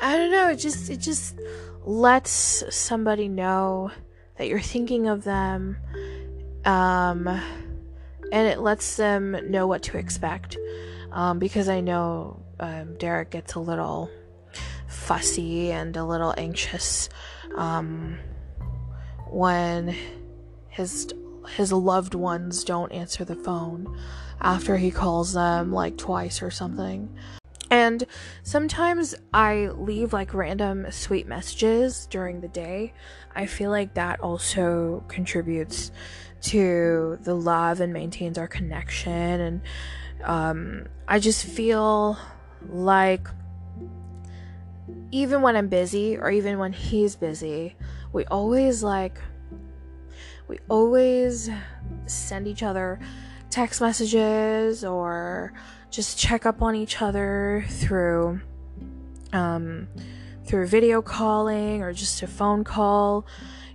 I 0.00 0.16
don't 0.16 0.30
know, 0.30 0.50
it 0.50 0.56
just, 0.56 0.90
it 0.90 0.98
just 0.98 1.36
lets 1.84 2.64
somebody 2.74 3.28
know 3.28 3.90
that 4.36 4.48
you're 4.48 4.60
thinking 4.60 5.08
of 5.08 5.24
them. 5.24 5.76
Um, 6.64 7.26
and 8.30 8.46
it 8.46 8.60
lets 8.60 8.96
them 8.96 9.36
know 9.50 9.66
what 9.66 9.82
to 9.84 9.98
expect. 9.98 10.56
Um, 11.10 11.38
because 11.38 11.68
I 11.68 11.80
know 11.80 12.42
um, 12.60 12.96
Derek 12.98 13.30
gets 13.30 13.54
a 13.54 13.60
little 13.60 14.10
fussy 14.88 15.70
and 15.70 15.96
a 15.96 16.04
little 16.04 16.34
anxious 16.36 17.08
um, 17.56 18.18
when 19.30 19.94
his 20.68 21.12
his 21.56 21.72
loved 21.72 22.14
ones 22.14 22.62
don't 22.62 22.92
answer 22.92 23.24
the 23.24 23.34
phone 23.34 23.98
after 24.40 24.76
he 24.76 24.90
calls 24.90 25.32
them 25.32 25.72
like 25.72 25.96
twice 25.96 26.42
or 26.42 26.50
something. 26.50 27.08
And 27.70 28.06
sometimes 28.42 29.14
I 29.34 29.68
leave 29.68 30.12
like 30.12 30.32
random 30.32 30.90
sweet 30.90 31.26
messages 31.26 32.06
during 32.06 32.40
the 32.40 32.48
day. 32.48 32.94
I 33.34 33.46
feel 33.46 33.70
like 33.70 33.94
that 33.94 34.20
also 34.20 35.04
contributes 35.08 35.90
to 36.40 37.18
the 37.22 37.34
love 37.34 37.80
and 37.80 37.92
maintains 37.92 38.38
our 38.38 38.48
connection. 38.48 39.12
And 39.12 39.60
um, 40.24 40.86
I 41.06 41.18
just 41.18 41.44
feel 41.44 42.16
like 42.70 43.28
even 45.10 45.42
when 45.42 45.56
I'm 45.56 45.68
busy 45.68 46.16
or 46.16 46.30
even 46.30 46.58
when 46.58 46.72
he's 46.72 47.16
busy, 47.16 47.76
we 48.12 48.24
always 48.26 48.82
like, 48.82 49.18
we 50.46 50.58
always 50.70 51.50
send 52.06 52.46
each 52.46 52.62
other 52.62 52.98
text 53.50 53.80
messages 53.80 54.84
or 54.84 55.52
just 55.90 56.18
check 56.18 56.46
up 56.46 56.62
on 56.62 56.74
each 56.74 57.00
other 57.00 57.64
through 57.68 58.40
um, 59.32 59.88
through 60.44 60.66
video 60.66 61.02
calling 61.02 61.82
or 61.82 61.92
just 61.92 62.22
a 62.22 62.26
phone 62.26 62.64
call 62.64 63.26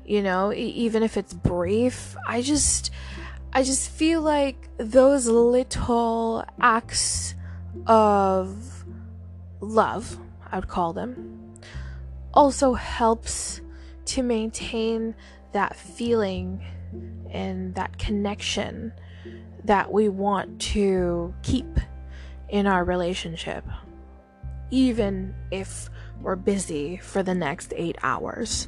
you 0.05 0.21
know 0.21 0.53
even 0.53 1.03
if 1.03 1.17
it's 1.17 1.33
brief. 1.33 2.15
I 2.27 2.41
just 2.41 2.91
i 3.55 3.61
just 3.61 3.89
feel 3.89 4.21
like 4.21 4.67
those 4.77 5.27
little 5.27 6.43
acts 6.59 7.35
of 7.85 8.83
love 9.61 10.17
i 10.51 10.57
would 10.57 10.67
call 10.67 10.91
them 10.91 11.53
also 12.33 12.73
helps 12.73 13.61
to 14.05 14.23
maintain 14.23 15.13
that 15.51 15.75
feeling 15.75 16.63
and 17.29 17.75
that 17.75 17.97
connection 17.97 18.91
that 19.65 19.91
we 19.91 20.09
want 20.09 20.59
to 20.59 21.33
keep 21.41 21.79
in 22.49 22.67
our 22.67 22.83
relationship, 22.83 23.65
even 24.69 25.33
if 25.51 25.89
we're 26.21 26.35
busy 26.35 26.97
for 26.97 27.23
the 27.23 27.35
next 27.35 27.73
eight 27.75 27.97
hours. 28.03 28.67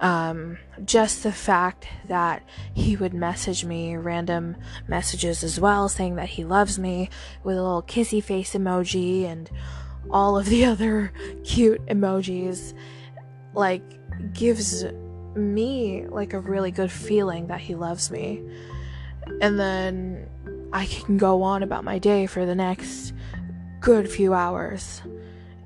Um, 0.00 0.56
just 0.84 1.22
the 1.22 1.32
fact 1.32 1.86
that 2.08 2.42
he 2.72 2.96
would 2.96 3.12
message 3.12 3.64
me 3.64 3.96
random 3.96 4.56
messages 4.88 5.44
as 5.44 5.60
well, 5.60 5.88
saying 5.88 6.16
that 6.16 6.30
he 6.30 6.44
loves 6.44 6.78
me 6.78 7.10
with 7.44 7.56
a 7.56 7.62
little 7.62 7.82
kissy 7.82 8.22
face 8.22 8.54
emoji 8.54 9.24
and 9.24 9.50
all 10.10 10.38
of 10.38 10.46
the 10.46 10.64
other 10.66 11.12
cute 11.44 11.84
emojis, 11.86 12.72
like, 13.54 13.82
gives 14.32 14.84
me 15.34 16.06
like 16.06 16.32
a 16.32 16.40
really 16.40 16.70
good 16.70 16.90
feeling 16.90 17.46
that 17.46 17.60
he 17.60 17.74
loves 17.74 18.10
me 18.10 18.42
and 19.40 19.58
then 19.58 20.28
I 20.72 20.86
can 20.86 21.18
go 21.18 21.42
on 21.42 21.62
about 21.62 21.84
my 21.84 21.98
day 21.98 22.26
for 22.26 22.46
the 22.46 22.54
next 22.54 23.12
good 23.80 24.10
few 24.10 24.34
hours 24.34 25.02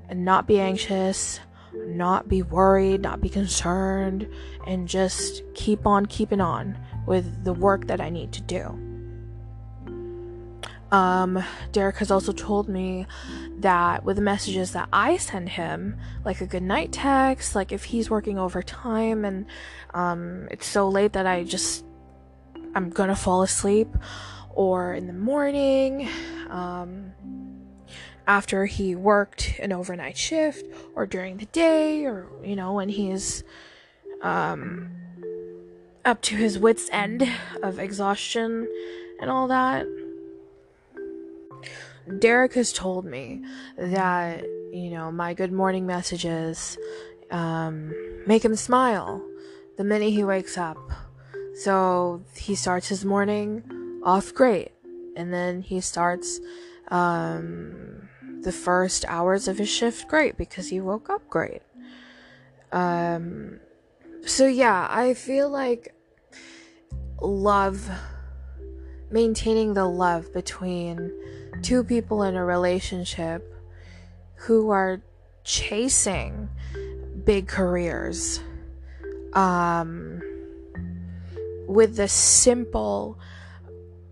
and 0.09 0.23
not 0.23 0.47
be 0.47 0.59
anxious, 0.59 1.39
not 1.73 2.27
be 2.27 2.41
worried, 2.41 3.01
not 3.01 3.21
be 3.21 3.29
concerned, 3.29 4.27
and 4.65 4.87
just 4.87 5.43
keep 5.53 5.85
on 5.85 6.05
keeping 6.05 6.41
on 6.41 6.77
with 7.05 7.43
the 7.43 7.53
work 7.53 7.87
that 7.87 8.01
I 8.01 8.09
need 8.09 8.31
to 8.33 8.41
do. 8.41 8.79
Um, 10.91 11.43
Derek 11.71 11.97
has 11.97 12.11
also 12.11 12.31
told 12.31 12.69
me 12.69 13.05
that 13.57 14.05
with 14.05 14.15
the 14.15 14.21
messages 14.21 14.71
that 14.73 14.87
I 14.93 15.17
send 15.17 15.49
him, 15.49 15.97
like 16.23 16.41
a 16.41 16.45
good 16.45 16.63
night 16.63 16.91
text, 16.91 17.55
like 17.55 17.71
if 17.71 17.85
he's 17.85 18.09
working 18.09 18.39
overtime 18.39 19.25
and 19.25 19.45
um, 19.93 20.47
it's 20.51 20.67
so 20.67 20.87
late 20.87 21.13
that 21.13 21.25
I 21.27 21.43
just 21.43 21.83
I'm 22.75 22.89
gonna 22.89 23.15
fall 23.15 23.41
asleep, 23.41 23.87
or 24.53 24.93
in 24.93 25.07
the 25.07 25.13
morning, 25.13 26.09
um, 26.49 27.13
after 28.27 28.65
he 28.65 28.95
worked 28.95 29.57
an 29.59 29.71
overnight 29.71 30.17
shift, 30.17 30.65
or 30.93 31.05
during 31.05 31.37
the 31.37 31.45
day, 31.45 32.05
or 32.05 32.27
you 32.43 32.55
know, 32.55 32.73
when 32.73 32.89
he's 32.89 33.45
um, 34.21 34.91
up 36.03 36.21
to 36.23 36.35
his 36.35 36.59
wits' 36.59 36.89
end 36.91 37.27
of 37.63 37.79
exhaustion 37.79 38.67
and 39.21 39.31
all 39.31 39.47
that. 39.47 39.87
Derek 42.19 42.53
has 42.53 42.71
told 42.71 43.05
me 43.05 43.43
that, 43.77 44.43
you 44.71 44.91
know, 44.91 45.11
my 45.11 45.33
good 45.33 45.51
morning 45.51 45.87
messages 45.87 46.77
um, 47.31 47.93
make 48.27 48.45
him 48.45 48.55
smile 48.55 49.25
the 49.77 49.83
minute 49.83 50.11
he 50.11 50.23
wakes 50.23 50.57
up 50.57 50.77
so 51.55 52.21
he 52.35 52.55
starts 52.55 52.87
his 52.87 53.05
morning 53.05 54.01
off 54.03 54.33
great, 54.33 54.71
and 55.15 55.33
then 55.33 55.61
he 55.61 55.81
starts 55.81 56.39
um, 56.89 58.09
the 58.41 58.51
first 58.51 59.05
hours 59.07 59.47
of 59.47 59.57
his 59.57 59.69
shift 59.69 60.07
great 60.07 60.37
because 60.37 60.69
he 60.69 60.79
woke 60.79 61.09
up 61.09 61.27
great. 61.29 61.61
Um, 62.71 63.59
so 64.25 64.47
yeah, 64.47 64.87
I 64.89 65.13
feel 65.13 65.49
like 65.49 65.95
love, 67.21 67.89
maintaining 69.09 69.73
the 69.73 69.85
love 69.85 70.33
between 70.33 71.11
two 71.61 71.83
people 71.83 72.23
in 72.23 72.35
a 72.35 72.43
relationship 72.43 73.53
who 74.35 74.69
are 74.71 75.01
chasing 75.43 76.49
big 77.23 77.47
careers. 77.47 78.41
Um, 79.33 80.21
with 81.67 81.95
the 81.95 82.07
simple 82.07 83.17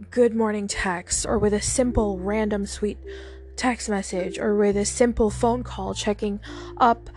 good 0.09 0.35
morning 0.35 0.67
text 0.67 1.25
or 1.25 1.37
with 1.37 1.53
a 1.53 1.61
simple 1.61 2.19
random 2.19 2.65
sweet 2.65 2.97
text 3.55 3.89
message 3.89 4.37
or 4.37 4.55
with 4.55 4.75
a 4.77 4.85
simple 4.85 5.29
phone 5.29 5.63
call 5.63 5.93
checking 5.93 6.39
up 6.77 7.09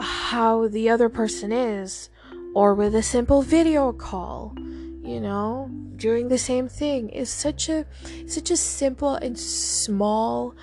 how 0.00 0.66
the 0.68 0.88
other 0.88 1.08
person 1.08 1.52
is 1.52 2.10
or 2.54 2.74
with 2.74 2.94
a 2.94 3.02
simple 3.02 3.42
video 3.42 3.92
call 3.92 4.54
you 5.02 5.20
know 5.20 5.70
doing 5.96 6.28
the 6.28 6.38
same 6.38 6.68
thing 6.68 7.08
is 7.10 7.30
such 7.30 7.68
a 7.68 7.84
such 8.26 8.50
a 8.50 8.56
simple 8.56 9.14
and 9.14 9.38
small 9.38 10.54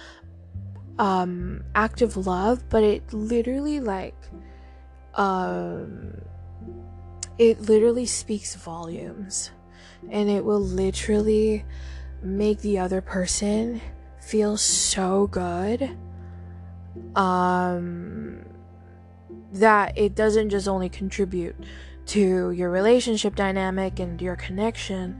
um 0.99 1.63
act 1.75 2.01
of 2.01 2.17
love 2.17 2.67
but 2.69 2.83
it 2.83 3.13
literally 3.13 3.79
like 3.79 4.15
um 5.15 6.20
it 7.41 7.59
literally 7.59 8.05
speaks 8.05 8.53
volumes 8.53 9.49
and 10.11 10.29
it 10.29 10.45
will 10.45 10.61
literally 10.61 11.65
make 12.21 12.59
the 12.59 12.77
other 12.77 13.01
person 13.01 13.81
feel 14.19 14.55
so 14.55 15.25
good 15.25 15.97
um 17.15 18.45
that 19.53 19.97
it 19.97 20.13
doesn't 20.13 20.51
just 20.51 20.67
only 20.67 20.87
contribute 20.87 21.55
to 22.05 22.51
your 22.51 22.69
relationship 22.69 23.33
dynamic 23.33 23.99
and 23.99 24.21
your 24.21 24.35
connection 24.35 25.19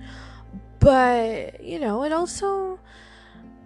but 0.78 1.60
you 1.64 1.80
know 1.80 2.04
it 2.04 2.14
also 2.14 2.80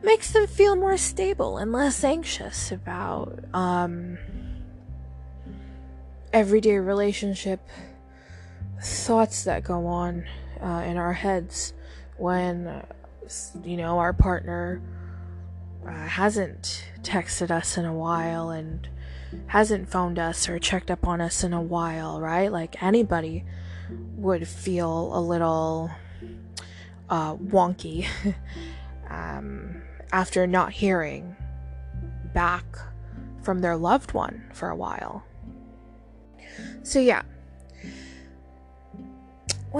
makes 0.01 0.31
them 0.31 0.47
feel 0.47 0.77
more 0.77 0.95
stable 0.95 1.57
and 1.57 1.73
less 1.73 2.05
anxious 2.05 2.71
about 2.71 3.37
um 3.53 4.17
everyday 6.31 6.77
relationship 6.77 7.59
thoughts 8.81 9.43
that 9.43 9.63
go 9.63 9.87
on 9.87 10.25
uh, 10.61 10.83
in 10.85 10.97
our 10.97 11.13
heads 11.13 11.73
when 12.17 12.67
uh, 12.67 12.85
you 13.63 13.77
know 13.77 13.99
our 13.99 14.13
partner 14.13 14.81
uh, 15.87 15.91
hasn't 15.91 16.85
texted 17.01 17.51
us 17.51 17.77
in 17.77 17.85
a 17.85 17.93
while 17.93 18.49
and 18.49 18.87
hasn't 19.47 19.89
phoned 19.89 20.17
us 20.17 20.47
or 20.47 20.59
checked 20.59 20.89
up 20.89 21.07
on 21.07 21.19
us 21.19 21.43
in 21.43 21.53
a 21.53 21.61
while 21.61 22.19
right 22.21 22.51
like 22.51 22.81
anybody 22.81 23.43
would 24.15 24.47
feel 24.47 25.11
a 25.17 25.19
little 25.19 25.91
uh, 27.09 27.35
wonky 27.35 28.07
um, 29.09 29.81
after 30.11 30.47
not 30.47 30.71
hearing 30.71 31.35
back 32.33 32.65
from 33.41 33.61
their 33.61 33.77
loved 33.77 34.13
one 34.13 34.43
for 34.53 34.69
a 34.69 34.75
while. 34.75 35.23
So, 36.83 36.99
yeah. 36.99 37.21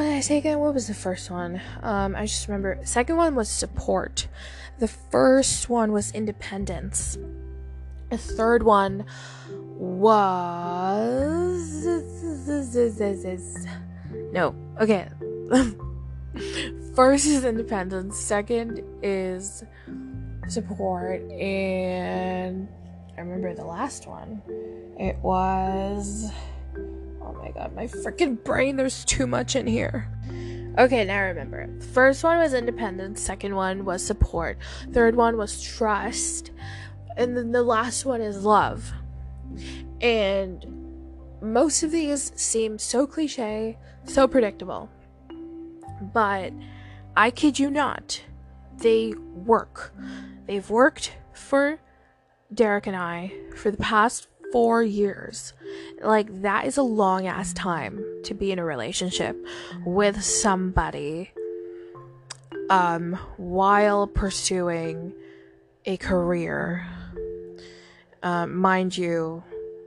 Did 0.03 0.13
I 0.13 0.19
say 0.19 0.37
again? 0.37 0.59
What 0.59 0.73
was 0.73 0.87
the 0.87 0.93
first 0.93 1.31
one? 1.31 1.61
Um, 1.81 2.15
I 2.15 2.25
just 2.25 2.47
remember. 2.47 2.79
Second 2.83 3.17
one 3.17 3.35
was 3.35 3.49
support. 3.49 4.27
The 4.79 4.87
first 4.87 5.69
one 5.69 5.91
was 5.91 6.11
independence. 6.11 7.17
The 8.09 8.17
third 8.17 8.63
one 8.63 9.05
was. 9.77 11.85
No. 14.31 14.55
Okay. 14.79 15.07
First 16.95 17.25
is 17.25 17.45
independence. 17.45 18.17
Second 18.17 18.83
is 19.01 19.63
support. 20.49 21.21
And 21.31 22.67
I 23.17 23.21
remember 23.21 23.53
the 23.53 23.65
last 23.65 24.07
one. 24.07 24.41
It 24.99 25.17
was. 25.19 26.31
Oh 27.25 27.33
my 27.33 27.49
god, 27.51 27.75
my 27.75 27.87
freaking 27.87 28.41
brain, 28.43 28.75
there's 28.75 29.03
too 29.03 29.25
much 29.25 29.55
in 29.55 29.65
here. 29.65 30.07
Okay, 30.77 31.05
now 31.05 31.15
I 31.15 31.21
remember. 31.27 31.69
First 31.93 32.23
one 32.23 32.37
was 32.37 32.53
independence, 32.53 33.21
second 33.21 33.55
one 33.55 33.83
was 33.85 34.05
support, 34.05 34.57
third 34.91 35.15
one 35.15 35.37
was 35.37 35.61
trust, 35.61 36.51
and 37.17 37.35
then 37.35 37.51
the 37.51 37.63
last 37.63 38.05
one 38.05 38.21
is 38.21 38.43
love. 38.43 38.91
And 40.01 40.65
most 41.41 41.81
of 41.81 41.91
these 41.91 42.31
seem 42.35 42.77
so 42.77 43.07
cliche, 43.07 43.77
so 44.03 44.27
predictable. 44.27 44.89
But 46.13 46.53
I 47.15 47.31
kid 47.31 47.57
you 47.57 47.71
not, 47.71 48.21
they 48.77 49.13
work. 49.33 49.93
They've 50.45 50.69
worked 50.69 51.13
for 51.33 51.79
Derek 52.53 52.85
and 52.85 52.95
I 52.95 53.33
for 53.55 53.71
the 53.71 53.77
past 53.77 54.27
four 54.55 54.81
years. 54.81 55.51
Like, 56.01 56.43
that 56.43 56.65
is 56.65 56.77
a 56.77 56.81
long 56.81 57.27
ass 57.27 57.51
time 57.51 58.01
to 58.23 58.33
be 58.33 58.53
in 58.53 58.57
a 58.57 58.63
relationship 58.63 59.35
with 59.85 60.23
somebody 60.23 61.29
um, 62.69 63.19
while 63.35 64.07
pursuing 64.07 65.11
a 65.83 65.97
career. 65.97 66.87
Um, 68.23 68.55
mind 68.55 68.97
you, 68.97 69.43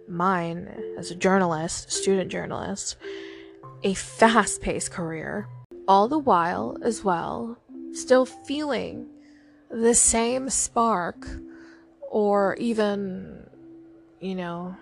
mine 0.07 0.69
as 0.99 1.11
a 1.11 1.15
journalist, 1.15 1.91
student 1.91 2.31
journalist, 2.31 2.97
a 3.83 3.95
fast 3.95 4.61
paced 4.61 4.91
career. 4.91 5.49
All 5.89 6.09
the 6.09 6.19
while, 6.19 6.77
as 6.83 7.03
well, 7.03 7.57
still 7.93 8.27
feeling 8.27 9.07
the 9.71 9.95
same 9.95 10.51
spark 10.51 11.27
or 12.11 12.55
even 12.57 13.49
you 14.21 14.35
know, 14.35 14.77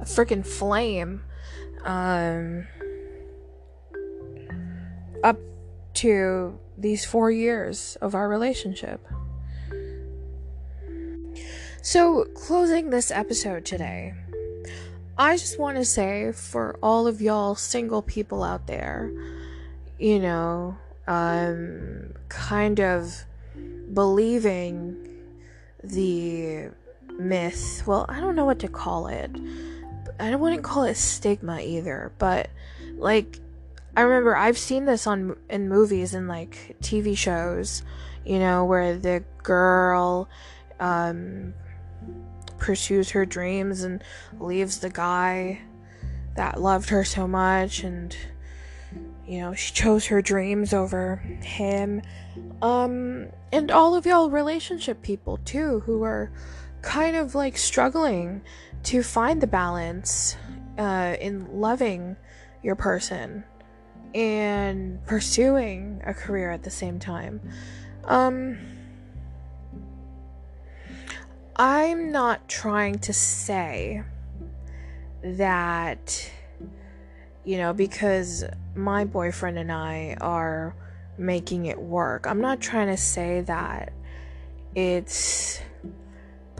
a 0.00 0.04
freaking 0.04 0.46
flame 0.46 1.22
um, 1.84 2.66
up 5.22 5.38
to 5.94 6.58
these 6.76 7.04
four 7.04 7.30
years 7.30 7.96
of 8.00 8.14
our 8.14 8.28
relationship. 8.28 9.06
So, 11.82 12.24
closing 12.34 12.90
this 12.90 13.10
episode 13.10 13.64
today, 13.66 14.14
I 15.18 15.36
just 15.36 15.58
want 15.58 15.76
to 15.76 15.84
say 15.84 16.32
for 16.32 16.78
all 16.82 17.06
of 17.06 17.20
y'all 17.20 17.54
single 17.54 18.02
people 18.02 18.42
out 18.42 18.66
there, 18.66 19.12
you 19.98 20.18
know, 20.18 20.78
um, 21.06 22.14
kind 22.28 22.80
of 22.80 23.14
believing 23.92 24.96
the 25.82 26.70
myth. 27.18 27.82
Well, 27.86 28.06
I 28.08 28.20
don't 28.20 28.36
know 28.36 28.44
what 28.44 28.60
to 28.60 28.68
call 28.68 29.06
it. 29.08 29.30
I 30.18 30.30
don't 30.30 30.40
wouldn't 30.40 30.62
call 30.62 30.84
it 30.84 30.96
stigma 30.96 31.60
either, 31.60 32.12
but 32.18 32.50
like 32.96 33.38
I 33.96 34.02
remember 34.02 34.36
I've 34.36 34.58
seen 34.58 34.84
this 34.84 35.06
on 35.06 35.36
in 35.48 35.68
movies 35.68 36.14
and 36.14 36.28
like 36.28 36.76
TV 36.80 37.16
shows, 37.16 37.82
you 38.24 38.38
know, 38.38 38.64
where 38.64 38.96
the 38.96 39.24
girl 39.42 40.28
um 40.80 41.54
pursues 42.58 43.10
her 43.10 43.26
dreams 43.26 43.82
and 43.82 44.02
leaves 44.40 44.78
the 44.78 44.90
guy 44.90 45.60
that 46.36 46.60
loved 46.60 46.88
her 46.88 47.04
so 47.04 47.28
much 47.28 47.82
and 47.82 48.16
you 49.26 49.40
know, 49.40 49.54
she 49.54 49.72
chose 49.72 50.06
her 50.06 50.20
dreams 50.20 50.72
over 50.72 51.16
him. 51.42 52.02
Um 52.62 53.28
and 53.52 53.70
all 53.70 53.94
of 53.94 54.06
y'all 54.06 54.30
relationship 54.30 55.02
people 55.02 55.38
too 55.44 55.80
who 55.80 56.02
are 56.02 56.30
kind 56.84 57.16
of 57.16 57.34
like 57.34 57.56
struggling 57.56 58.42
to 58.84 59.02
find 59.02 59.40
the 59.40 59.46
balance 59.46 60.36
uh, 60.78 61.16
in 61.20 61.60
loving 61.60 62.16
your 62.62 62.76
person 62.76 63.44
and 64.14 65.04
pursuing 65.06 66.00
a 66.04 66.14
career 66.14 66.50
at 66.50 66.62
the 66.62 66.70
same 66.70 66.98
time. 66.98 67.40
Um, 68.04 68.58
I'm 71.56 72.12
not 72.12 72.48
trying 72.48 72.98
to 73.00 73.12
say 73.12 74.02
that, 75.22 76.30
you 77.44 77.56
know, 77.56 77.72
because 77.72 78.44
my 78.74 79.04
boyfriend 79.04 79.58
and 79.58 79.72
I 79.72 80.16
are 80.20 80.76
making 81.16 81.66
it 81.66 81.78
work. 81.78 82.26
I'm 82.26 82.40
not 82.40 82.60
trying 82.60 82.88
to 82.88 82.96
say 82.96 83.40
that 83.42 83.92
it's 84.74 85.60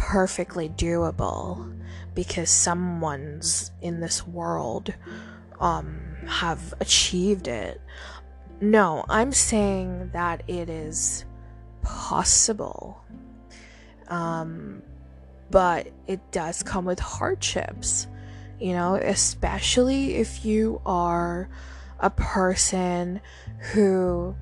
perfectly 0.04 0.68
doable 0.68 1.74
because 2.14 2.50
someone's 2.50 3.70
in 3.80 4.00
this 4.00 4.26
world 4.26 4.92
um 5.60 5.98
have 6.26 6.74
achieved 6.78 7.48
it. 7.48 7.80
No, 8.60 9.06
I'm 9.08 9.32
saying 9.32 10.10
that 10.12 10.42
it 10.46 10.68
is 10.68 11.24
possible. 11.82 13.02
Um 14.08 14.82
but 15.50 15.88
it 16.06 16.20
does 16.32 16.62
come 16.62 16.84
with 16.84 17.00
hardships. 17.00 18.06
You 18.60 18.74
know, 18.74 18.96
especially 18.96 20.16
if 20.16 20.44
you 20.44 20.82
are 20.84 21.48
a 21.98 22.10
person 22.10 23.22
who 23.72 24.36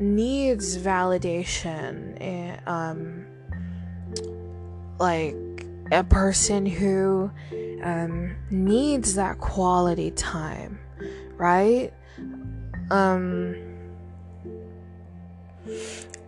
needs 0.00 0.78
validation 0.78 2.18
and 2.22 2.60
um 2.66 3.26
like 4.98 5.34
a 5.90 6.04
person 6.04 6.66
who 6.66 7.30
um, 7.82 8.36
needs 8.50 9.14
that 9.14 9.38
quality 9.38 10.10
time, 10.12 10.78
right? 11.36 11.92
Um, 12.90 13.56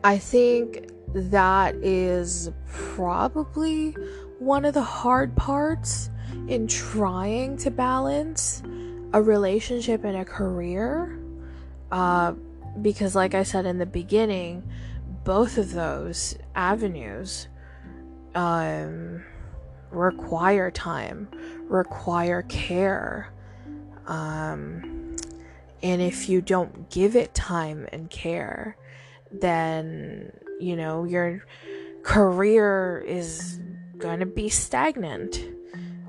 I 0.05 0.19
think 0.19 0.91
that 1.13 1.75
is 1.77 2.51
probably 2.73 3.93
one 4.39 4.65
of 4.65 4.75
the 4.75 4.83
hard 4.83 5.37
parts 5.37 6.11
in 6.49 6.67
trying 6.67 7.57
to 7.59 7.71
balance 7.71 8.63
a 9.13 9.21
relationship 9.21 10.05
and 10.05 10.17
a 10.17 10.25
career. 10.25 11.19
Uh, 11.91 12.33
because, 12.83 13.17
like 13.17 13.35
I 13.35 13.43
said 13.43 13.67
in 13.67 13.79
the 13.79 13.87
beginning, 13.87 14.63
both 15.25 15.59
of 15.59 15.73
those 15.73 16.37
avenues 16.55 17.49
um, 18.35 19.25
require 19.91 20.71
time, 20.71 21.29
require 21.69 22.43
care. 22.43 23.33
Um, 24.07 25.17
and 25.83 26.03
if 26.03 26.29
you 26.29 26.41
don't 26.41 26.91
give 26.91 27.17
it 27.17 27.35
time 27.35 27.87
and 27.93 28.11
care, 28.11 28.77
then, 29.33 30.33
you 30.59 30.77
know, 30.77 31.05
your 31.05 31.45
career 32.03 33.03
is 33.07 33.61
going 33.99 34.21
to 34.21 34.27
be 34.27 34.49
stagnant 34.49 35.41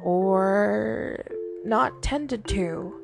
or 0.04 1.24
not 1.64 2.02
tended 2.02 2.48
to. 2.48 2.98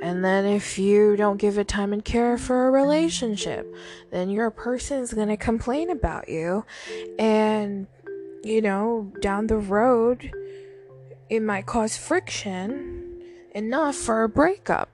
And 0.00 0.24
then 0.24 0.44
if 0.44 0.78
you 0.78 1.14
don't 1.14 1.36
give 1.36 1.58
it 1.58 1.68
time 1.68 1.92
and 1.92 2.04
care 2.04 2.36
for 2.36 2.66
a 2.66 2.70
relationship, 2.72 3.72
then 4.10 4.30
your 4.30 4.50
person 4.50 4.98
is 4.98 5.14
going 5.14 5.28
to 5.28 5.36
complain 5.36 5.90
about 5.90 6.28
you 6.28 6.64
and 7.18 7.86
you 8.42 8.60
know, 8.60 9.12
down 9.20 9.46
the 9.46 9.56
road, 9.56 10.32
it 11.28 11.40
might 11.40 11.66
cause 11.66 11.96
friction 11.96 13.22
enough 13.54 13.96
for 13.96 14.24
a 14.24 14.28
breakup. 14.28 14.90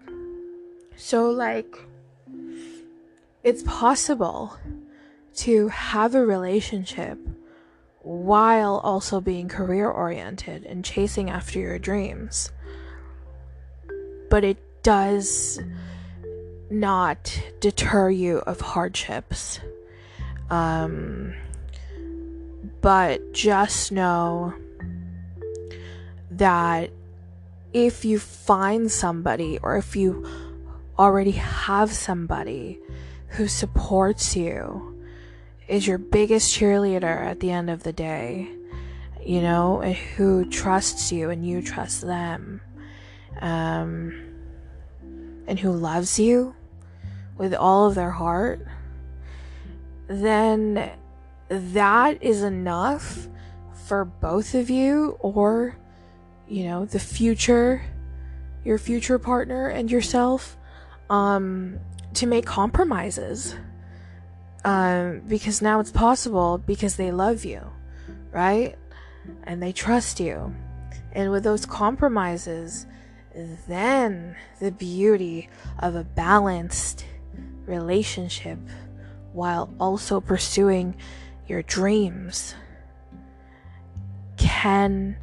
So, 0.97 1.31
like, 1.31 1.77
it's 3.43 3.63
possible 3.63 4.57
to 5.37 5.69
have 5.69 6.15
a 6.15 6.27
relationship 6.27 7.19
while 8.03 8.79
also 8.79 9.21
being 9.21 9.49
career 9.49 9.89
oriented 9.89 10.65
and 10.65 10.85
chasing 10.85 11.31
after 11.31 11.59
your 11.59 11.79
dreams. 11.79 12.51
But 14.31 14.45
it 14.45 14.59
does 14.83 15.61
not 16.71 17.41
deter 17.61 18.11
you 18.11 18.39
of 18.39 18.61
hardships. 18.61 19.61
Um, 20.51 21.28
but 22.81 23.33
just 23.33 23.93
know 23.93 24.55
that 26.31 26.91
if 27.73 28.05
you 28.05 28.19
find 28.19 28.91
somebody 28.91 29.59
or 29.63 29.77
if 29.77 29.97
you 29.97 30.27
already 30.99 31.33
have 31.33 31.93
somebody 31.93 32.79
who 33.29 33.47
supports 33.47 34.35
you, 34.37 34.95
is 35.69 35.87
your 35.87 35.99
biggest 35.99 36.57
cheerleader 36.57 37.05
at 37.05 37.41
the 37.41 37.51
end 37.51 37.69
of 37.69 37.83
the 37.83 37.93
day, 37.93 38.49
you 39.25 39.43
know, 39.43 39.81
and 39.81 39.95
who 39.95 40.49
trusts 40.49 41.13
you 41.13 41.29
and 41.29 41.47
you 41.47 41.61
trust 41.61 42.01
them, 42.01 42.61
um, 43.41 44.15
and 45.47 45.59
who 45.59 45.71
loves 45.71 46.19
you 46.19 46.55
with 47.37 47.55
all 47.55 47.87
of 47.87 47.95
their 47.95 48.11
heart, 48.11 48.67
then 50.09 50.91
that 51.49 52.23
is 52.23 52.43
enough 52.43 53.29
for 53.87 54.05
both 54.05 54.55
of 54.55 54.69
you 54.69 55.17
or, 55.21 55.77
you 56.47 56.65
know, 56.65 56.85
the 56.85 56.99
future, 56.99 57.83
your 58.65 58.79
future 58.79 59.19
partner 59.19 59.69
and 59.69 59.91
yourself, 59.91 60.57
um, 61.09 61.79
to 62.15 62.27
make 62.27 62.45
compromises. 62.45 63.55
Um, 64.65 65.21
because 65.27 65.63
now 65.63 65.81
it's 65.81 65.93
possible 65.93 66.59
because 66.59 66.97
they 66.97 67.11
love 67.13 67.45
you, 67.45 67.63
right? 68.33 68.77
And 69.45 69.63
they 69.63 69.73
trust 69.73 70.21
you. 70.21 70.55
And 71.13 71.31
with 71.31 71.45
those 71.45 71.65
compromises, 71.65 72.87
then 73.67 74.37
the 74.61 74.73
beauty 74.73 75.49
of 75.79 75.95
a 75.95 76.05
balanced 76.05 77.05
relationship 77.67 78.59
while 79.33 79.73
also 79.79 80.21
pursuing 80.21 80.97
your 81.49 81.63
dreams 81.63 82.55
can 84.37 85.17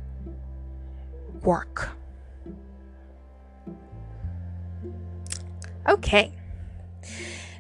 work. 1.44 1.90
Okay. 5.88 6.32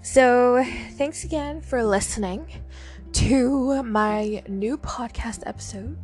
So, 0.01 0.63
thanks 0.93 1.23
again 1.23 1.61
for 1.61 1.83
listening 1.83 2.47
to 3.13 3.83
my 3.83 4.43
new 4.47 4.77
podcast 4.77 5.43
episode. 5.45 5.97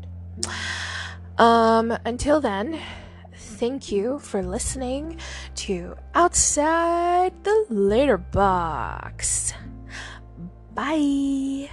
Um, 1.37 1.91
until 2.05 2.41
then, 2.41 2.79
thank 3.33 3.91
you 3.91 4.19
for 4.19 4.43
listening 4.43 5.17
to 5.55 5.95
Outside 6.13 7.43
the 7.43 7.65
Litter 7.69 8.17
Box. 8.17 9.53
Bye. 10.73 11.69